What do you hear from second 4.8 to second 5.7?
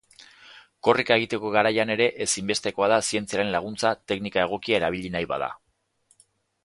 erabili nahi bada.